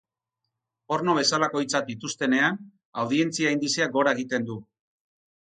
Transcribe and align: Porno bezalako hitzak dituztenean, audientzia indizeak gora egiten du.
Porno 0.91 1.13
bezalako 1.17 1.61
hitzak 1.63 1.85
dituztenean, 1.89 2.57
audientzia 3.03 3.53
indizeak 3.59 3.95
gora 4.01 4.17
egiten 4.19 4.51
du. 4.51 4.59